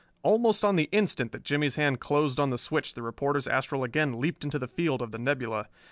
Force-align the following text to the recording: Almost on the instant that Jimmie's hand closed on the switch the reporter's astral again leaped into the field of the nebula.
Almost 0.23 0.65
on 0.65 0.77
the 0.77 0.89
instant 0.91 1.31
that 1.31 1.43
Jimmie's 1.43 1.75
hand 1.75 1.99
closed 1.99 2.39
on 2.39 2.49
the 2.49 2.57
switch 2.57 2.95
the 2.95 3.03
reporter's 3.03 3.47
astral 3.47 3.83
again 3.83 4.19
leaped 4.19 4.43
into 4.43 4.57
the 4.57 4.67
field 4.67 4.99
of 5.03 5.11
the 5.11 5.19
nebula. 5.19 5.67